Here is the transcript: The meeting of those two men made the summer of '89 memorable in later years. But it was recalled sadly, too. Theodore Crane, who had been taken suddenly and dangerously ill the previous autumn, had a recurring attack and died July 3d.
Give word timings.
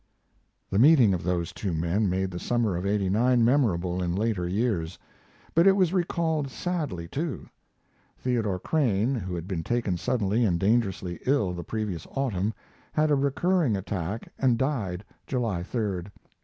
The 0.71 0.79
meeting 0.79 1.13
of 1.13 1.21
those 1.21 1.53
two 1.53 1.73
men 1.75 2.09
made 2.09 2.31
the 2.31 2.39
summer 2.39 2.75
of 2.75 2.87
'89 2.87 3.45
memorable 3.45 4.01
in 4.01 4.15
later 4.15 4.47
years. 4.47 4.97
But 5.53 5.67
it 5.67 5.73
was 5.75 5.93
recalled 5.93 6.49
sadly, 6.49 7.07
too. 7.07 7.47
Theodore 8.17 8.57
Crane, 8.57 9.13
who 9.13 9.35
had 9.35 9.47
been 9.47 9.61
taken 9.63 9.97
suddenly 9.97 10.43
and 10.43 10.59
dangerously 10.59 11.19
ill 11.27 11.53
the 11.53 11.63
previous 11.63 12.07
autumn, 12.15 12.51
had 12.93 13.11
a 13.11 13.15
recurring 13.15 13.77
attack 13.77 14.27
and 14.39 14.57
died 14.57 15.05
July 15.27 15.61
3d. 15.61 16.07